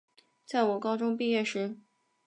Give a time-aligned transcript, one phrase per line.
[0.47, 1.77] 在我高中毕业时